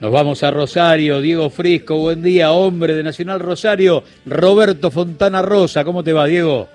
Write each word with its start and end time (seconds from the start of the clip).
Nos 0.00 0.12
vamos 0.12 0.44
a 0.44 0.52
Rosario, 0.52 1.20
Diego 1.20 1.50
Frisco, 1.50 1.96
buen 1.96 2.22
día, 2.22 2.52
hombre 2.52 2.94
de 2.94 3.02
Nacional 3.02 3.40
Rosario, 3.40 4.04
Roberto 4.26 4.92
Fontana 4.92 5.42
Rosa, 5.42 5.84
¿cómo 5.84 6.04
te 6.04 6.12
va, 6.12 6.26
Diego? 6.26 6.68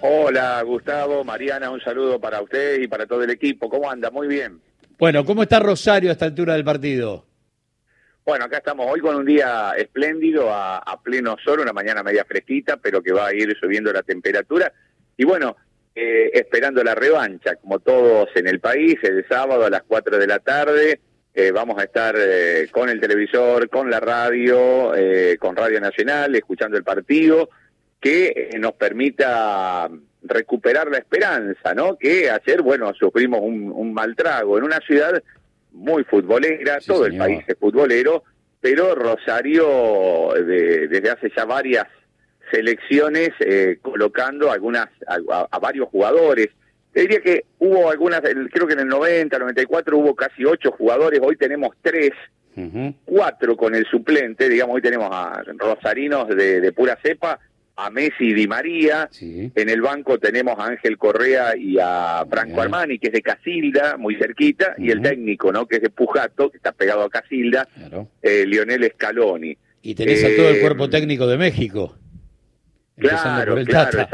Hola, 0.00 0.62
Gustavo, 0.62 1.24
Mariana, 1.24 1.70
un 1.70 1.80
saludo 1.80 2.20
para 2.20 2.40
usted 2.40 2.80
y 2.80 2.86
para 2.86 3.04
todo 3.04 3.24
el 3.24 3.30
equipo. 3.30 3.68
¿Cómo 3.68 3.90
anda? 3.90 4.12
Muy 4.12 4.28
bien. 4.28 4.60
Bueno, 4.96 5.24
¿cómo 5.24 5.42
está 5.42 5.58
Rosario 5.58 6.10
a 6.10 6.12
esta 6.12 6.26
altura 6.26 6.54
del 6.54 6.62
partido? 6.62 7.24
Bueno, 8.24 8.44
acá 8.44 8.58
estamos 8.58 8.86
hoy 8.88 9.00
con 9.00 9.16
un 9.16 9.26
día 9.26 9.72
espléndido, 9.76 10.48
a, 10.52 11.00
pleno 11.02 11.36
sol, 11.44 11.58
una 11.58 11.72
mañana 11.72 12.04
media 12.04 12.24
fresquita, 12.24 12.76
pero 12.76 13.02
que 13.02 13.12
va 13.12 13.26
a 13.26 13.34
ir 13.34 13.56
subiendo 13.60 13.92
la 13.92 14.04
temperatura. 14.04 14.72
Y 15.16 15.24
bueno, 15.24 15.56
eh, 15.96 16.30
esperando 16.32 16.84
la 16.84 16.94
revancha, 16.94 17.56
como 17.56 17.80
todos 17.80 18.28
en 18.36 18.46
el 18.46 18.60
país, 18.60 18.98
el 19.02 19.26
sábado 19.26 19.64
a 19.64 19.70
las 19.70 19.82
4 19.82 20.16
de 20.16 20.26
la 20.28 20.38
tarde. 20.38 21.00
Eh, 21.34 21.50
vamos 21.50 21.78
a 21.78 21.84
estar 21.84 22.14
eh, 22.18 22.68
con 22.70 22.88
el 22.88 23.00
televisor, 23.00 23.68
con 23.70 23.90
la 23.90 24.00
radio, 24.00 24.92
con 25.38 25.56
Radio 25.56 25.80
Nacional, 25.80 26.34
escuchando 26.34 26.76
el 26.76 26.84
partido, 26.84 27.48
que 28.00 28.50
nos 28.58 28.72
permita 28.72 29.88
recuperar 30.22 30.90
la 30.90 30.98
esperanza, 30.98 31.74
¿no? 31.74 31.96
Que 31.96 32.30
ayer, 32.30 32.62
bueno, 32.62 32.92
sufrimos 32.94 33.40
un 33.42 33.94
mal 33.94 34.14
trago 34.14 34.58
en 34.58 34.64
una 34.64 34.78
ciudad 34.80 35.22
muy 35.72 36.04
futbolera, 36.04 36.78
todo 36.86 37.06
el 37.06 37.16
país 37.16 37.44
es 37.46 37.56
futbolero, 37.58 38.24
pero 38.60 38.94
Rosario 38.94 40.34
desde 40.34 41.10
hace 41.10 41.32
ya 41.36 41.44
varias 41.44 41.86
selecciones 42.50 43.30
eh, 43.40 43.78
colocando 43.80 44.50
algunas 44.50 44.88
a, 45.06 45.58
varios 45.58 45.88
jugadores. 45.88 46.48
Te 46.92 47.00
diría 47.00 47.20
que 47.20 47.44
hubo 47.58 47.90
algunas, 47.90 48.20
creo 48.20 48.66
que 48.66 48.74
en 48.74 48.80
el 48.80 48.88
90, 48.88 49.38
94 49.38 49.96
hubo 49.96 50.14
casi 50.14 50.44
ocho 50.44 50.72
jugadores, 50.72 51.20
hoy 51.22 51.36
tenemos 51.36 51.74
tres, 51.80 52.10
cuatro 53.04 53.56
con 53.56 53.74
el 53.74 53.86
suplente, 53.86 54.48
digamos, 54.48 54.76
hoy 54.76 54.82
tenemos 54.82 55.08
a 55.10 55.42
rosarinos 55.58 56.28
de, 56.28 56.60
de 56.60 56.72
pura 56.72 56.98
cepa 57.02 57.40
a 57.76 57.90
Messi 57.90 58.24
y 58.28 58.34
Di 58.34 58.46
María. 58.46 59.08
En 59.20 59.68
el 59.68 59.80
banco 59.80 60.18
tenemos 60.18 60.58
a 60.58 60.66
Ángel 60.66 60.98
Correa 60.98 61.56
y 61.56 61.78
a 61.80 62.24
Franco 62.28 62.60
Armani, 62.60 62.98
que 62.98 63.08
es 63.08 63.12
de 63.12 63.22
Casilda, 63.22 63.96
muy 63.96 64.16
cerquita, 64.16 64.74
y 64.78 64.90
el 64.90 65.02
técnico, 65.02 65.52
¿no? 65.52 65.66
Que 65.66 65.76
es 65.76 65.82
de 65.82 65.90
Pujato, 65.90 66.50
que 66.50 66.58
está 66.58 66.72
pegado 66.72 67.02
a 67.02 67.10
Casilda, 67.10 67.68
eh, 68.22 68.44
Lionel 68.46 68.90
Scaloni. 68.94 69.56
Y 69.82 69.94
tenés 69.94 70.24
a 70.24 70.28
todo 70.36 70.50
el 70.50 70.60
cuerpo 70.60 70.84
eh, 70.84 70.88
técnico 70.88 71.26
de 71.26 71.36
México. 71.38 71.96
Claro, 72.96 73.56
claro, 73.64 74.06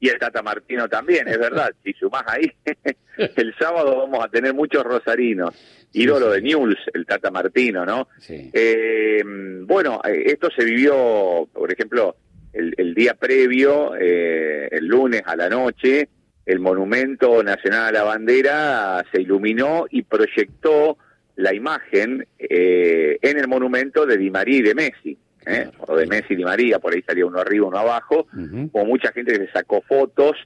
Y 0.00 0.08
el 0.08 0.18
Tata 0.18 0.42
Martino 0.42 0.88
también, 0.88 1.26
es 1.26 1.38
verdad. 1.38 1.72
Si 1.82 1.92
sumás 1.92 2.22
ahí, 2.26 2.52
el 3.16 3.54
sábado 3.58 3.98
vamos 3.98 4.24
a 4.24 4.28
tener 4.28 4.54
muchos 4.54 4.84
rosarinos. 4.84 5.54
Ídolo 5.92 6.30
de 6.30 6.42
News, 6.42 6.76
el 6.94 7.06
Tata 7.06 7.30
Martino, 7.30 7.84
¿no? 7.84 8.08
Eh, 8.28 9.22
bueno, 9.24 10.00
esto 10.04 10.48
se 10.56 10.64
vivió, 10.64 11.48
por 11.52 11.72
ejemplo, 11.72 12.16
el, 12.52 12.94
día 12.94 13.14
previo, 13.14 13.94
eh, 13.98 14.68
el 14.70 14.86
lunes 14.86 15.22
a 15.24 15.36
la 15.36 15.48
noche, 15.48 16.08
el 16.44 16.60
Monumento 16.60 17.42
Nacional 17.42 17.88
a 17.88 17.92
la 17.92 18.02
Bandera 18.04 19.04
se 19.12 19.20
iluminó 19.20 19.86
y 19.90 20.02
proyectó 20.02 20.96
la 21.36 21.54
imagen 21.54 22.26
eh, 22.38 23.18
en 23.22 23.38
el 23.38 23.46
monumento 23.48 24.06
de 24.06 24.16
Di 24.16 24.30
María 24.30 24.56
y 24.56 24.62
de 24.62 24.74
Messi, 24.74 25.18
¿eh? 25.48 25.70
o 25.86 25.96
de 25.96 26.06
Messi 26.06 26.34
y 26.34 26.36
Di 26.36 26.44
María, 26.44 26.78
por 26.78 26.94
ahí 26.94 27.02
salía 27.02 27.26
uno 27.26 27.40
arriba, 27.40 27.66
uno 27.66 27.78
abajo, 27.78 28.26
o 28.72 28.84
mucha 28.84 29.12
gente 29.12 29.32
que 29.32 29.46
se 29.46 29.52
sacó 29.52 29.82
fotos, 29.82 30.36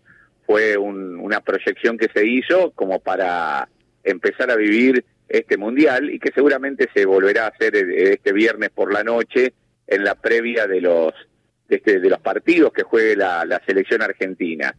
fue 0.47 0.77
una 0.77 1.41
proyección 1.41 1.99
que 1.99 2.09
se 2.15 2.27
hizo 2.27 2.71
como 2.73 3.01
para 3.01 3.69
empezar 4.05 4.51
a 4.51 4.57
vivir 4.57 5.05
este 5.29 5.57
mundial 5.57 6.11
y 6.11 6.19
que 6.19 6.31
seguramente 6.35 6.89
se 6.95 7.07
volverá 7.07 7.45
a 7.45 7.49
hacer 7.49 7.75
este 7.77 8.33
viernes 8.33 8.71
por 8.71 8.93
la 8.93 9.03
noche 9.03 9.55
en 9.87 10.05
la 10.05 10.15
previa 10.15 10.67
de 10.67 10.81
los 10.81 11.15
este, 11.69 12.01
de 12.01 12.11
los 12.11 12.21
partidos 12.21 12.73
que 12.73 12.83
juegue 12.83 13.17
la, 13.17 13.63
selección 13.67 14.03
argentina. 14.03 14.75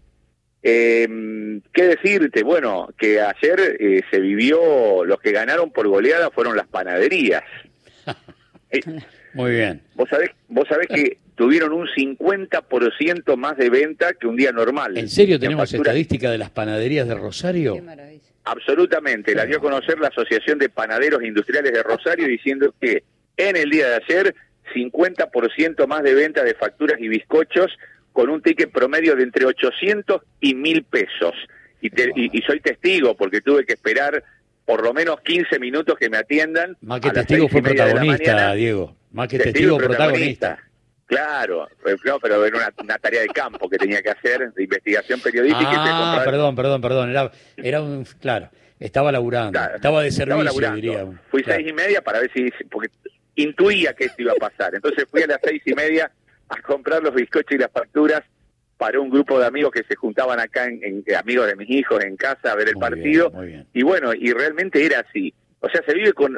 Eh, 0.61 1.07
¿Qué 1.73 1.87
decirte? 1.87 2.43
Bueno, 2.43 2.89
que 2.97 3.19
ayer 3.19 3.77
eh, 3.79 4.01
se 4.11 4.19
vivió, 4.19 5.03
los 5.03 5.19
que 5.19 5.31
ganaron 5.31 5.71
por 5.71 5.87
goleada 5.87 6.29
fueron 6.29 6.55
las 6.55 6.67
panaderías. 6.67 7.43
Eh, 8.73 8.81
Muy 9.33 9.51
bien. 9.51 9.81
Vos 9.95 10.09
sabés, 10.09 10.31
vos 10.47 10.67
sabés 10.67 10.87
que 10.87 11.17
tuvieron 11.35 11.73
un 11.73 11.87
50% 11.87 13.35
más 13.35 13.57
de 13.57 13.69
venta 13.69 14.13
que 14.13 14.27
un 14.27 14.35
día 14.35 14.51
normal. 14.51 14.97
¿En 14.97 15.09
serio 15.09 15.39
tenemos 15.39 15.73
estadística 15.73 16.29
de 16.29 16.37
las 16.37 16.49
panaderías 16.49 17.07
de 17.07 17.15
Rosario? 17.15 17.77
Absolutamente, 18.45 19.33
la 19.33 19.45
dio 19.45 19.57
a 19.57 19.61
conocer 19.61 19.99
la 19.99 20.09
Asociación 20.09 20.59
de 20.59 20.69
Panaderos 20.69 21.23
Industriales 21.23 21.71
de 21.71 21.81
Rosario 21.81 22.27
diciendo 22.27 22.73
que 22.79 23.03
en 23.37 23.55
el 23.55 23.69
día 23.69 23.87
de 23.87 23.95
ayer 23.95 24.35
50% 24.75 25.87
más 25.87 26.03
de 26.03 26.13
venta 26.13 26.43
de 26.43 26.53
facturas 26.55 26.99
y 26.99 27.07
bizcochos 27.07 27.71
con 28.11 28.29
un 28.29 28.41
ticket 28.41 28.71
promedio 28.71 29.15
de 29.15 29.23
entre 29.23 29.45
800 29.45 30.21
y 30.41 30.55
1000 30.55 30.83
pesos. 30.83 31.33
Y, 31.81 31.89
y, 32.15 32.41
soy 32.43 32.61
testigo 32.61 33.15
porque 33.15 33.41
tuve 33.41 33.65
que 33.65 33.73
esperar 33.73 34.23
por 34.65 34.83
lo 34.83 34.93
menos 34.93 35.21
15 35.21 35.59
minutos 35.59 35.95
que 35.99 36.09
me 36.09 36.17
atiendan. 36.17 36.77
Más 36.81 36.99
que 36.99 37.11
testigo 37.11 37.47
fue 37.47 37.61
protagonista, 37.61 38.53
Diego. 38.53 38.95
Más 39.11 39.27
que 39.27 39.39
testigo, 39.39 39.77
protagonista. 39.77 40.59
Claro, 41.05 41.67
eh, 41.85 41.95
no, 42.05 42.19
pero 42.19 42.43
era 42.45 42.73
una, 42.81 42.97
tarea 42.97 43.21
de 43.21 43.27
campo 43.27 43.69
que 43.69 43.77
tenía 43.77 44.01
que 44.01 44.09
hacer, 44.09 44.51
de 44.51 44.63
investigación 44.63 45.19
periodística. 45.19 45.69
Ah, 45.69 46.21
perdón, 46.25 46.55
perdón, 46.55 46.81
perdón. 46.81 47.09
Era, 47.11 47.31
era 47.57 47.81
un, 47.81 48.05
claro, 48.19 48.49
estaba 48.79 49.11
laburando, 49.11 49.59
estaba 49.75 50.01
de 50.01 50.11
servicio, 50.11 50.73
diría. 50.73 51.05
Fui 51.29 51.43
seis 51.43 51.67
y 51.67 51.73
media 51.73 52.01
para 52.01 52.19
ver 52.19 52.31
si, 52.33 52.49
porque 52.71 52.89
intuía 53.35 53.93
que 53.93 54.05
esto 54.05 54.23
iba 54.23 54.31
a 54.31 54.35
pasar. 54.35 54.73
Entonces 54.73 55.05
fui 55.11 55.21
a 55.21 55.27
las 55.27 55.39
seis 55.43 55.61
y 55.65 55.73
media 55.73 56.09
a 56.49 56.61
comprar 56.61 57.03
los 57.03 57.13
bizcochos 57.13 57.51
y 57.51 57.57
las 57.57 57.71
facturas 57.71 58.23
para 58.83 58.99
un 58.99 59.09
grupo 59.09 59.39
de 59.39 59.45
amigos 59.45 59.71
que 59.71 59.85
se 59.87 59.95
juntaban 59.95 60.41
acá, 60.41 60.65
en, 60.65 61.05
amigos 61.17 61.47
de 61.47 61.55
mis 61.55 61.69
hijos 61.69 62.03
en 62.03 62.17
casa 62.17 62.51
a 62.51 62.55
ver 62.55 62.67
el 62.67 62.75
partido. 62.75 63.31
Y 63.71 63.81
bueno, 63.81 64.13
y 64.13 64.33
realmente 64.33 64.85
era 64.85 64.99
así. 64.99 65.33
O 65.61 65.69
sea, 65.69 65.81
se 65.87 65.93
vive 65.93 66.11
con, 66.11 66.37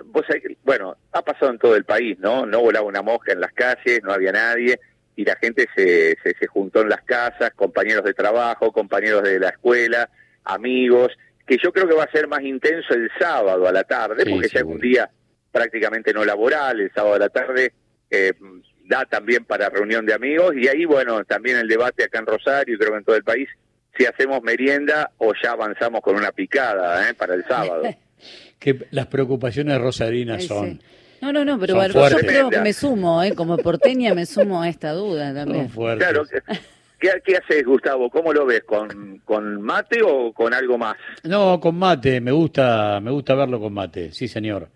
bueno, 0.63 0.95
ha 1.11 1.23
pasado 1.23 1.51
en 1.51 1.57
todo 1.57 1.75
el 1.75 1.85
país, 1.85 2.19
¿no? 2.19 2.45
No 2.45 2.61
volaba 2.61 2.85
una 2.85 3.01
mosca 3.01 3.33
en 3.33 3.39
las 3.39 3.51
calles, 3.51 4.03
no 4.03 4.13
había 4.13 4.31
nadie, 4.31 4.79
y 5.15 5.25
la 5.25 5.35
gente 5.37 5.67
se, 5.75 6.15
se, 6.21 6.45
juntó 6.45 6.81
en 6.81 6.89
las 6.89 7.01
casas, 7.01 7.49
compañeros 7.55 8.03
de 8.03 8.13
trabajo, 8.13 8.71
compañeros 8.71 9.23
de 9.23 9.39
la 9.39 9.49
escuela, 9.49 10.07
amigos, 10.43 11.13
que 11.47 11.57
yo 11.57 11.73
creo 11.73 11.87
que 11.87 11.95
va 11.95 12.03
a 12.03 12.11
ser 12.11 12.27
más 12.27 12.43
intenso 12.43 12.93
el 12.93 13.09
sábado 13.19 13.67
a 13.67 13.71
la 13.71 13.85
tarde, 13.85 14.23
porque 14.29 14.49
ya 14.49 14.59
es 14.59 14.65
un 14.65 14.79
día 14.79 15.09
prácticamente 15.51 16.13
no 16.13 16.23
laboral, 16.23 16.79
el 16.79 16.91
sábado 16.93 17.13
de 17.15 17.19
la 17.21 17.29
tarde 17.29 17.73
eh, 18.11 18.33
da 18.87 19.05
también 19.05 19.45
para 19.45 19.69
reunión 19.69 20.05
de 20.05 20.13
amigos 20.13 20.55
y 20.55 20.67
ahí, 20.67 20.85
bueno, 20.85 21.23
también 21.25 21.57
el 21.57 21.67
debate 21.67 22.03
acá 22.03 22.19
en 22.19 22.25
Rosario 22.25 22.75
y 22.75 22.77
creo 22.77 22.91
que 22.91 22.97
en 22.97 23.03
todo 23.03 23.15
el 23.15 23.23
país, 23.23 23.49
si 23.97 24.05
hacemos 24.05 24.41
merienda 24.43 25.11
o 25.17 25.33
ya 25.41 25.51
avanzamos 25.51 26.01
con 26.01 26.15
una 26.15 26.31
picada 26.31 27.09
¿eh? 27.09 27.13
para 27.13 27.35
el 27.35 27.45
sábado. 27.45 27.83
que 28.59 28.87
las 28.91 29.07
preocupaciones 29.07 29.79
rosarinas 29.79 30.45
son... 30.45 30.81
No, 31.21 31.31
no, 31.31 31.45
no, 31.45 31.57
pero 31.59 31.81
yo 31.87 32.17
creo 32.19 32.49
que 32.49 32.59
me 32.59 32.73
sumo, 32.73 33.23
¿eh? 33.23 33.33
como 33.33 33.57
porteña 33.57 34.13
me 34.13 34.25
sumo 34.25 34.61
a 34.61 34.69
esta 34.69 34.91
duda 34.91 35.33
también. 35.33 35.69
Claro, 35.69 36.25
¿Qué, 36.99 37.09
¿Qué, 37.23 37.37
haces, 37.37 37.65
Gustavo? 37.65 38.09
¿Cómo 38.09 38.31
lo 38.31 38.45
ves? 38.45 38.63
¿Con, 38.63 39.21
¿Con 39.25 39.61
mate 39.61 39.99
o 40.03 40.31
con 40.33 40.53
algo 40.53 40.77
más? 40.77 40.95
No, 41.23 41.59
con 41.59 41.75
mate. 41.75 42.21
Me 42.21 42.31
gusta, 42.31 42.99
me 43.01 43.11
gusta 43.11 43.33
verlo 43.33 43.59
con 43.59 43.73
mate. 43.73 44.11
Sí, 44.11 44.27
señor. 44.27 44.69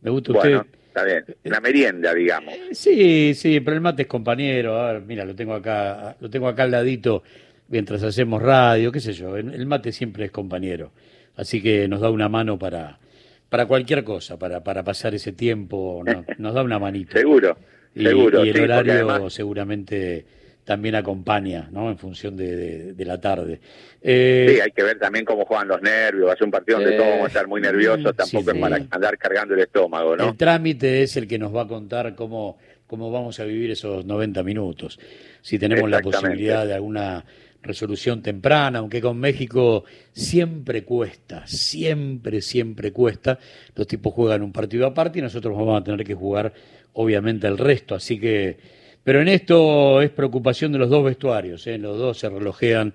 Me 0.00 0.10
gusta 0.10 0.32
bueno, 0.32 0.66
Está 0.94 1.04
bien, 1.06 1.24
la 1.42 1.60
merienda, 1.60 2.14
digamos. 2.14 2.54
Eh, 2.54 2.68
sí, 2.70 3.34
sí, 3.34 3.58
pero 3.58 3.74
el 3.74 3.80
mate 3.80 4.02
es 4.02 4.08
compañero. 4.08 4.78
A 4.78 4.92
ver, 4.92 5.02
mira, 5.02 5.24
lo 5.24 5.34
tengo 5.34 5.52
acá, 5.52 6.14
lo 6.20 6.30
tengo 6.30 6.46
acá 6.46 6.62
al 6.62 6.70
ladito 6.70 7.24
mientras 7.66 8.00
hacemos 8.04 8.40
radio, 8.40 8.92
qué 8.92 9.00
sé 9.00 9.12
yo. 9.12 9.36
El 9.36 9.66
mate 9.66 9.90
siempre 9.90 10.26
es 10.26 10.30
compañero. 10.30 10.92
Así 11.34 11.60
que 11.60 11.88
nos 11.88 12.00
da 12.00 12.10
una 12.10 12.28
mano 12.28 12.60
para, 12.60 13.00
para 13.48 13.66
cualquier 13.66 14.04
cosa, 14.04 14.38
para, 14.38 14.62
para 14.62 14.84
pasar 14.84 15.16
ese 15.16 15.32
tiempo, 15.32 16.04
nos 16.38 16.54
da 16.54 16.62
una 16.62 16.78
manita. 16.78 17.18
seguro, 17.18 17.56
seguro. 17.96 18.44
Y 18.44 18.50
el 18.50 18.60
horario 18.60 19.30
seguramente 19.30 20.24
también 20.64 20.94
acompaña, 20.94 21.68
¿no? 21.70 21.90
En 21.90 21.98
función 21.98 22.36
de, 22.36 22.94
la 22.98 23.20
tarde. 23.20 23.60
Eh, 24.00 24.54
sí, 24.54 24.60
hay 24.60 24.70
que 24.70 24.82
ver 24.82 24.98
también 24.98 25.24
cómo 25.24 25.44
juegan 25.44 25.68
los 25.68 25.82
nervios. 25.82 26.28
Va 26.28 26.32
a 26.32 26.36
ser 26.36 26.44
un 26.44 26.50
partido 26.50 26.78
donde 26.78 26.96
todos 26.96 27.10
vamos 27.10 27.24
a 27.24 27.28
estar 27.28 27.46
muy 27.46 27.60
nerviosos. 27.60 28.16
Tampoco 28.16 28.50
es 28.50 28.58
para 28.58 28.76
andar 28.90 29.18
cargando 29.18 29.54
el 29.54 29.60
estómago, 29.60 30.16
¿no? 30.16 30.30
El 30.30 30.36
trámite 30.36 31.02
es 31.02 31.16
el 31.16 31.28
que 31.28 31.38
nos 31.38 31.54
va 31.54 31.62
a 31.62 31.68
contar 31.68 32.14
cómo, 32.14 32.58
cómo 32.86 33.10
vamos 33.10 33.38
a 33.40 33.44
vivir 33.44 33.70
esos 33.70 34.06
90 34.06 34.42
minutos. 34.42 34.98
Si 35.42 35.58
tenemos 35.58 35.88
la 35.90 36.00
posibilidad 36.00 36.66
de 36.66 36.74
alguna 36.74 37.24
resolución 37.64 38.22
temprana, 38.22 38.78
aunque 38.78 39.00
con 39.00 39.18
México 39.18 39.84
siempre 40.12 40.84
cuesta, 40.84 41.46
siempre, 41.46 42.40
siempre 42.40 42.92
cuesta. 42.92 43.38
Los 43.74 43.86
tipos 43.86 44.14
juegan 44.14 44.42
un 44.42 44.52
partido 44.52 44.86
aparte 44.86 45.18
y 45.18 45.22
nosotros 45.22 45.56
vamos 45.56 45.80
a 45.80 45.84
tener 45.84 46.06
que 46.06 46.14
jugar, 46.14 46.52
obviamente, 46.94 47.46
el 47.46 47.58
resto. 47.58 47.94
Así 47.94 48.18
que 48.18 48.83
pero 49.04 49.20
en 49.20 49.28
esto 49.28 50.02
es 50.02 50.10
preocupación 50.10 50.72
de 50.72 50.78
los 50.78 50.90
dos 50.90 51.04
vestuarios, 51.04 51.66
¿eh? 51.66 51.78
los 51.78 51.98
dos 51.98 52.18
se 52.18 52.28
relojean 52.28 52.92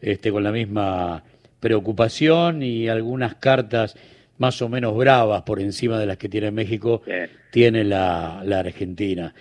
este, 0.00 0.32
con 0.32 0.42
la 0.42 0.52
misma 0.52 1.22
preocupación 1.60 2.62
y 2.62 2.88
algunas 2.88 3.34
cartas 3.36 3.96
más 4.38 4.60
o 4.62 4.68
menos 4.70 4.96
bravas 4.96 5.42
por 5.42 5.60
encima 5.60 5.98
de 5.98 6.06
las 6.06 6.16
que 6.16 6.30
tiene 6.30 6.50
México, 6.50 7.02
tiene 7.50 7.84
la, 7.84 8.42
la 8.44 8.60
Argentina. 8.60 9.34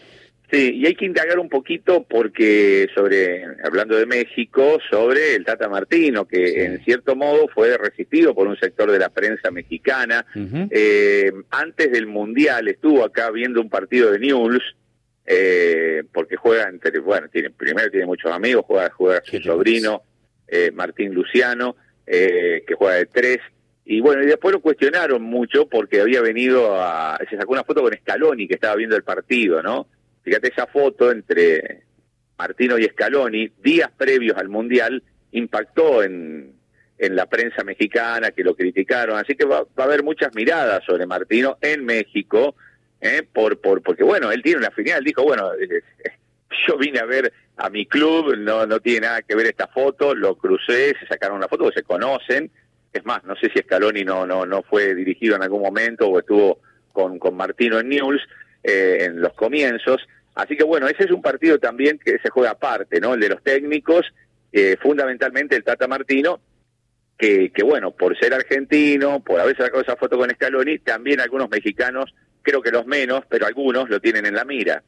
Sí, 0.51 0.77
y 0.77 0.87
hay 0.87 0.95
que 0.95 1.05
indagar 1.05 1.37
un 1.37 1.47
poquito 1.47 2.05
porque 2.09 2.87
sobre, 2.95 3.45
hablando 3.63 3.95
de 3.95 4.07
México, 4.07 4.79
sobre 4.89 5.35
el 5.35 5.45
Tata 5.45 5.69
Martino, 5.69 6.25
que 6.25 6.65
en 6.65 6.83
cierto 6.83 7.15
modo 7.15 7.47
fue 7.47 7.77
resistido 7.77 8.33
por 8.33 8.47
un 8.47 8.57
sector 8.57 8.91
de 8.91 8.97
la 8.97 9.09
prensa 9.09 9.51
mexicana. 9.51 10.25
eh, 10.71 11.31
antes 11.51 11.91
del 11.91 12.07
Mundial 12.07 12.67
estuvo 12.67 13.05
acá 13.05 13.29
viendo 13.29 13.61
un 13.61 13.69
partido 13.69 14.11
de 14.11 14.19
News, 14.19 14.75
eh, 15.31 16.01
porque 16.11 16.37
juega 16.37 16.67
entre, 16.67 16.97
bueno, 16.97 17.27
tiene, 17.29 17.51
primero 17.51 17.91
tiene 17.91 18.07
muchos 18.07 18.31
amigos, 18.31 18.65
juega, 18.65 18.89
juega 18.89 19.21
su 19.23 19.39
sobrino, 19.39 20.01
eh, 20.47 20.71
Martín 20.71 21.13
Luciano, 21.13 21.75
eh, 22.07 22.63
que 22.65 22.73
juega 22.73 22.95
de 22.95 23.05
tres, 23.05 23.37
y 23.85 23.99
bueno, 23.99 24.23
y 24.23 24.25
después 24.25 24.53
lo 24.53 24.59
cuestionaron 24.59 25.21
mucho 25.21 25.69
porque 25.69 26.01
había 26.01 26.21
venido 26.21 26.81
a, 26.81 27.19
se 27.29 27.37
sacó 27.37 27.51
una 27.51 27.63
foto 27.63 27.83
con 27.83 27.93
Scaloni, 27.93 28.47
que 28.47 28.55
estaba 28.55 28.75
viendo 28.75 28.95
el 28.95 29.03
partido, 29.03 29.61
¿no? 29.61 29.85
Fíjate 30.23 30.47
esa 30.47 30.65
foto 30.65 31.11
entre 31.11 31.83
Martino 32.35 32.79
y 32.79 32.85
Scaloni, 32.85 33.51
días 33.61 33.91
previos 33.95 34.35
al 34.35 34.49
Mundial, 34.49 35.03
impactó 35.31 36.01
en, 36.01 36.53
en 36.97 37.15
la 37.15 37.27
prensa 37.27 37.63
mexicana, 37.63 38.31
que 38.31 38.43
lo 38.43 38.55
criticaron. 38.55 39.19
Así 39.19 39.35
que 39.35 39.45
va, 39.45 39.63
a 39.77 39.83
haber 39.83 40.01
muchas 40.01 40.33
miradas 40.33 40.83
sobre 40.85 41.05
Martino 41.05 41.59
en 41.61 41.85
México, 41.85 42.55
¿eh? 43.01 43.23
por, 43.23 43.59
por, 43.59 43.81
porque 43.81 44.03
bueno, 44.03 44.31
él 44.31 44.41
tiene 44.41 44.59
una 44.59 44.71
final, 44.71 45.03
dijo, 45.03 45.23
bueno, 45.23 45.53
eh, 45.53 45.81
eh, 46.03 46.11
yo 46.67 46.77
vine 46.77 46.99
a 46.99 47.05
ver 47.05 47.31
a 47.57 47.69
mi 47.69 47.85
club, 47.85 48.35
no, 48.37 48.65
no 48.65 48.79
tiene 48.79 49.07
nada 49.07 49.21
que 49.21 49.35
ver 49.35 49.47
esta 49.47 49.67
foto, 49.67 50.15
lo 50.15 50.35
crucé, 50.35 50.95
se 50.99 51.07
sacaron 51.07 51.37
una 51.37 51.47
foto, 51.47 51.71
se 51.71 51.83
conocen. 51.83 52.49
Es 52.91 53.05
más, 53.05 53.23
no 53.23 53.35
sé 53.35 53.51
si 53.53 53.59
Scaloni 53.59 54.03
no, 54.03 54.25
no, 54.25 54.45
no 54.45 54.63
fue 54.63 54.95
dirigido 54.95 55.35
en 55.35 55.43
algún 55.43 55.61
momento 55.61 56.07
o 56.07 56.19
estuvo 56.19 56.59
con, 56.91 57.19
con 57.19 57.35
Martino 57.35 57.79
en 57.79 57.89
News 57.89 58.21
en 58.63 59.21
los 59.21 59.33
comienzos. 59.33 60.01
Así 60.35 60.55
que 60.55 60.63
bueno, 60.63 60.87
ese 60.87 61.03
es 61.03 61.11
un 61.11 61.21
partido 61.21 61.59
también 61.59 61.99
que 61.99 62.17
se 62.19 62.29
juega 62.29 62.51
aparte, 62.51 63.01
¿no? 63.01 63.13
El 63.13 63.19
de 63.19 63.29
los 63.29 63.43
técnicos, 63.43 64.05
eh, 64.53 64.77
fundamentalmente 64.81 65.55
el 65.55 65.65
Tata 65.65 65.87
Martino, 65.87 66.39
que, 67.17 67.51
que 67.51 67.63
bueno, 67.63 67.91
por 67.91 68.17
ser 68.17 68.33
argentino, 68.33 69.19
por 69.21 69.39
haber 69.39 69.57
sacado 69.57 69.81
esa 69.81 69.97
foto 69.97 70.17
con 70.17 70.29
Scaloni, 70.29 70.79
también 70.79 71.19
algunos 71.19 71.49
mexicanos, 71.49 72.13
creo 72.49 72.61
que 72.61 72.71
los 72.71 72.85
menos, 72.85 73.23
pero 73.29 73.45
algunos 73.45 73.89
lo 73.89 73.99
tienen 73.99 74.25
en 74.25 74.35
la 74.35 74.45
mira. 74.45 74.83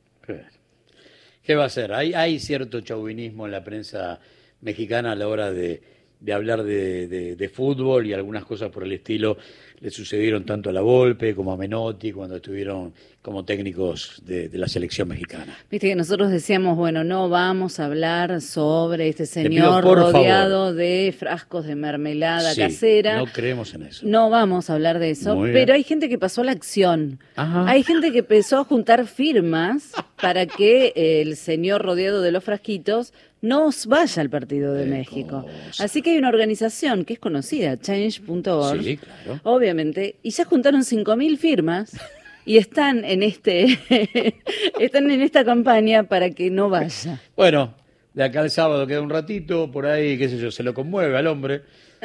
¿Qué 1.44 1.56
va 1.56 1.66
a 1.66 1.70
ser? 1.70 1.94
Hay, 1.94 2.14
hay 2.14 2.40
cierto 2.40 2.82
chauvinismo 2.82 3.46
en 3.46 3.52
la 3.52 3.64
prensa 3.64 4.20
mexicana 4.62 5.12
a 5.12 5.16
la 5.16 5.28
hora 5.28 5.52
de, 5.52 5.82
de 6.22 6.34
hablar 6.34 6.64
de, 6.64 7.36
de, 7.36 7.50
fútbol 7.50 8.06
y 8.06 8.14
algunas 8.14 8.46
cosas 8.46 8.70
por 8.70 8.84
el 8.84 8.94
estilo 8.94 9.38
le 9.80 9.90
sucedieron 9.90 10.46
tanto 10.46 10.70
a 10.70 10.74
la 10.74 10.82
Volpe 10.82 11.34
como 11.34 11.52
a 11.52 11.58
Menotti 11.58 12.12
cuando 12.12 12.36
estuvieron 12.36 12.94
como 13.24 13.44
técnicos 13.44 14.22
de, 14.24 14.50
la 14.54 14.68
selección 14.68 15.08
mexicana. 15.08 15.58
Viste 15.72 15.90
que 15.90 15.96
nosotros 15.96 16.30
decíamos, 16.30 16.78
bueno, 16.78 17.04
no 17.04 17.30
vamos 17.30 17.80
a 17.80 17.86
hablar 17.86 18.42
sobre 18.42 19.10
este 19.10 19.26
señor 19.26 19.84
rodeado 19.84 20.74
de 20.74 21.14
frascos 21.18 21.66
de 21.66 21.76
mermelada 21.76 22.56
casera. 22.56 23.18
No 23.18 23.26
creemos 23.26 23.74
en 23.74 23.84
eso. 23.84 24.06
No 24.06 24.30
vamos 24.30 24.70
a 24.70 24.76
hablar 24.76 25.00
de 25.00 25.10
eso, 25.10 25.42
pero 25.52 25.74
hay 25.74 25.84
gente 25.84 26.10
que 26.10 26.20
pasó 26.20 26.42
a 26.42 26.46
la 26.46 26.52
acción. 26.52 27.20
Hay 27.36 27.82
gente 27.82 28.12
que 28.12 28.20
empezó 28.20 28.60
a 28.60 28.64
juntar 28.64 29.08
firmas 29.08 29.92
para 30.22 30.46
que 30.46 30.94
el 30.96 31.36
señor 31.36 31.82
rodeado 31.82 32.22
de 32.22 32.32
los 32.32 32.44
frasquitos 32.44 33.14
no 33.42 33.70
vaya 33.88 34.22
al 34.22 34.30
partido 34.30 34.74
de 34.74 34.86
México. 34.86 35.46
Así 35.80 36.02
que 36.02 36.12
hay 36.12 36.18
una 36.18 36.30
organización 36.30 37.06
que 37.06 37.14
es 37.14 37.20
conocida, 37.20 37.78
change.org, 37.78 38.84
sí, 38.84 38.98
claro. 38.98 39.40
obviamente, 39.44 40.16
y 40.22 40.30
ya 40.30 40.46
juntaron 40.46 40.82
5.000 40.82 41.38
firmas 41.38 41.98
y 42.46 42.58
están 42.58 43.04
en 43.04 43.24
este 43.24 43.80
están 44.80 45.10
en 45.10 45.22
esta 45.22 45.44
campaña 45.44 46.04
para 46.04 46.30
que 46.32 46.50
no 46.50 46.70
vaya. 46.70 47.20
Bueno, 47.36 47.74
de 48.14 48.24
acá 48.24 48.42
al 48.42 48.52
sábado 48.52 48.86
queda 48.86 49.02
un 49.02 49.10
ratito, 49.10 49.72
por 49.72 49.86
ahí, 49.86 50.18
qué 50.18 50.30
sé 50.30 50.38
yo, 50.38 50.52
se 50.52 50.64
lo 50.64 50.74
conmueve 50.74 51.18
al 51.18 51.28
hombre 51.28 51.62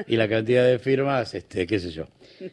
y 0.07 0.17
la 0.17 0.29
cantidad 0.29 0.65
de 0.65 0.79
firmas, 0.79 1.35
este, 1.35 1.67
qué 1.67 1.79
sé 1.79 1.91
yo, 1.91 2.07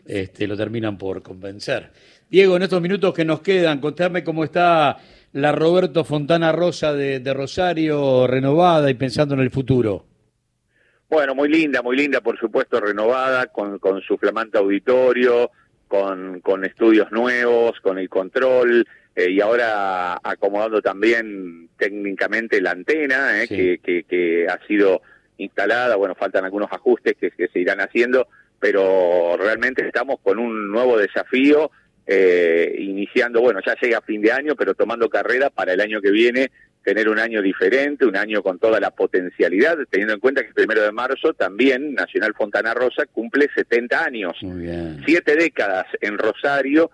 este, 0.06 0.48
lo 0.48 0.58
terminan 0.58 0.98
por 0.98 1.22
convencer. 1.22 1.92
Diego, 2.30 2.56
en 2.56 2.64
estos 2.64 2.82
minutos 2.82 3.14
que 3.14 3.26
nos 3.26 3.42
quedan, 3.42 3.80
contame 3.80 4.24
cómo 4.24 4.44
está 4.44 4.98
la 5.34 5.52
Roberto 5.52 6.04
Fontana 6.04 6.52
Rosa 6.52 6.94
de, 6.94 7.34
Rosario 7.34 8.28
renovada 8.28 8.90
y 8.90 8.94
pensando 8.94 9.34
en 9.34 9.42
el 9.42 9.50
futuro? 9.50 10.06
Bueno, 11.10 11.36
muy 11.36 11.50
linda, 11.50 11.82
muy 11.82 11.98
linda, 11.98 12.22
por 12.22 12.40
supuesto, 12.40 12.80
renovada, 12.80 13.48
con, 13.48 13.80
con 13.80 14.02
su 14.02 14.18
flamante 14.18 14.58
auditorio, 14.58 15.52
con, 15.88 16.40
con 16.40 16.66
estudios 16.66 17.12
nuevos, 17.12 17.80
con 17.82 17.98
el 17.98 18.10
control, 18.10 18.88
eh, 19.16 19.30
y 19.30 19.42
ahora 19.42 20.20
acomodando 20.24 20.82
también 20.82 21.70
técnicamente 21.78 22.62
la 22.62 22.72
antena, 22.72 23.44
eh, 23.44 23.48
que, 23.48 24.06
que, 24.08 24.48
ha 24.48 24.60
sido 24.68 25.02
instalada, 25.38 25.96
bueno, 25.96 26.16
faltan 26.16 26.46
algunos 26.46 26.72
ajustes 26.72 27.16
que, 27.20 27.32
que 27.32 27.48
se 27.48 27.60
irán 27.60 27.82
haciendo, 27.82 28.28
pero 28.60 29.36
realmente 29.38 29.86
estamos 29.86 30.20
con 30.22 30.40
un 30.40 30.72
nuevo 30.72 30.98
desafío 30.98 31.72
eh, 32.06 32.76
iniciando, 32.80 33.42
bueno, 33.42 33.60
ya 33.66 33.76
llega 33.82 34.02
fin 34.02 34.22
de 34.22 34.32
año, 34.32 34.56
pero 34.56 34.74
tomando 34.74 35.10
carrera 35.10 35.50
para 35.50 35.74
el 35.74 35.82
año 35.82 36.02
que 36.02 36.12
viene, 36.12 36.52
tener 36.84 37.08
un 37.08 37.20
año 37.20 37.42
diferente, 37.42 38.06
un 38.06 38.18
año 38.18 38.44
con 38.44 38.60
toda 38.60 38.80
la 38.80 38.92
potencialidad, 38.92 39.78
teniendo 39.90 40.14
en 40.14 40.20
cuenta 40.20 40.42
que 40.42 40.50
el 40.50 40.54
primero 40.54 40.82
de 40.82 40.92
marzo 40.92 41.34
también 41.34 41.94
Nacional 41.94 42.34
Fontana 42.34 42.74
Rosa 42.74 43.06
cumple 43.12 43.50
70 43.56 44.04
años, 44.04 44.38
siete 45.06 45.36
décadas 45.36 45.86
en 46.02 46.18
Rosario 46.18 46.92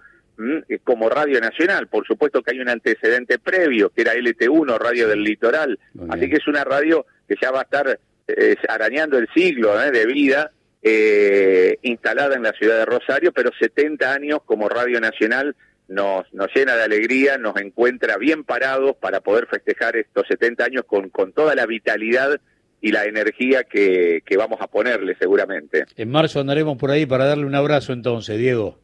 como 0.83 1.09
Radio 1.09 1.41
Nacional. 1.41 1.87
Por 1.87 2.05
supuesto 2.05 2.41
que 2.41 2.51
hay 2.51 2.59
un 2.59 2.69
antecedente 2.69 3.39
previo, 3.39 3.89
que 3.89 4.01
era 4.01 4.13
LT1, 4.13 4.77
Radio 4.77 5.07
del 5.07 5.23
Litoral, 5.23 5.79
así 6.09 6.29
que 6.29 6.37
es 6.37 6.47
una 6.47 6.63
radio 6.63 7.05
que 7.27 7.35
ya 7.41 7.51
va 7.51 7.59
a 7.59 7.63
estar 7.63 7.99
eh, 8.27 8.55
arañando 8.67 9.17
el 9.17 9.27
siglo 9.33 9.81
¿eh? 9.81 9.91
de 9.91 10.05
vida 10.05 10.51
eh, 10.81 11.77
instalada 11.81 12.35
en 12.35 12.43
la 12.43 12.53
ciudad 12.53 12.77
de 12.77 12.85
Rosario, 12.85 13.31
pero 13.31 13.51
70 13.59 14.13
años 14.13 14.39
como 14.45 14.69
Radio 14.69 14.99
Nacional 15.01 15.55
nos, 15.87 16.31
nos 16.33 16.47
llena 16.55 16.75
de 16.75 16.83
alegría, 16.83 17.37
nos 17.37 17.57
encuentra 17.57 18.17
bien 18.17 18.43
parados 18.43 18.95
para 18.95 19.21
poder 19.21 19.47
festejar 19.47 19.95
estos 19.95 20.27
70 20.27 20.63
años 20.63 20.83
con, 20.85 21.09
con 21.09 21.33
toda 21.33 21.55
la 21.55 21.65
vitalidad 21.65 22.39
y 22.81 22.91
la 22.91 23.05
energía 23.05 23.63
que, 23.63 24.21
que 24.25 24.37
vamos 24.37 24.59
a 24.61 24.67
ponerle 24.67 25.15
seguramente. 25.19 25.85
En 25.97 26.09
marzo 26.09 26.39
andaremos 26.39 26.77
por 26.77 26.91
ahí 26.91 27.05
para 27.05 27.25
darle 27.25 27.45
un 27.45 27.55
abrazo 27.55 27.91
entonces, 27.91 28.37
Diego. 28.37 28.77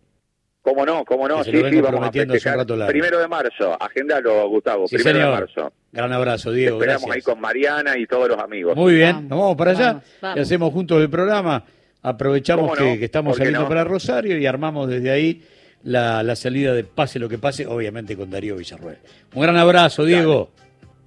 ¿Cómo 0.65 0.83
no? 0.83 1.05
¿Cómo 1.05 1.27
no? 1.27 1.43
Sí, 1.43 1.51
sí, 1.51 1.79
vamos 1.79 2.07
a 2.07 2.11
festejar. 2.11 2.65
Primero 2.87 3.19
de 3.19 3.27
marzo, 3.27 3.77
agéndalo, 3.79 4.49
Gustavo. 4.49 4.87
primero 4.87 5.19
de 5.19 5.25
marzo. 5.25 5.73
Gran 5.91 6.11
abrazo, 6.11 6.51
Diego. 6.51 6.77
esperamos 6.81 7.09
ahí 7.11 7.21
con 7.21 7.39
Mariana 7.39 7.95
y 7.99 8.07
todos 8.07 8.27
los 8.27 8.39
amigos. 8.39 8.75
Muy 8.75 8.95
bien, 8.95 9.29
nos 9.29 9.39
vamos 9.39 9.55
para 9.55 9.71
allá 9.71 10.01
y 10.35 10.39
hacemos 10.39 10.73
juntos 10.73 10.99
el 10.99 11.09
programa. 11.09 11.63
Aprovechamos 12.05 12.77
que, 12.77 13.03
estamos 13.03 13.35
saliendo 13.35 13.67
para 13.67 13.83
Rosario 13.83 14.37
y 14.37 14.45
armamos 14.45 14.87
desde 14.87 15.09
ahí 15.09 15.43
la, 15.81 16.35
salida 16.35 16.71
de 16.71 16.83
Pase 16.83 17.17
lo 17.17 17.27
que 17.27 17.39
pase, 17.39 17.65
obviamente 17.65 18.15
con 18.15 18.29
Darío 18.29 18.55
Villarruel. 18.57 18.99
Un 19.33 19.41
gran 19.41 19.57
abrazo, 19.57 20.05
Diego. 20.05 20.51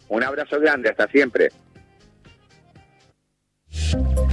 Un 0.08 0.24
abrazo 0.24 0.58
grande, 0.58 0.88
hasta 0.88 1.06
siempre. 1.06 1.50